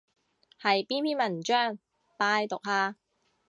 [0.59, 1.77] 係邊篇文章？
[2.17, 2.95] 拜讀下